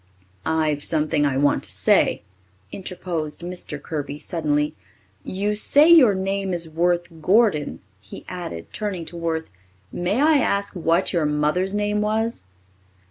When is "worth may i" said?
9.15-10.37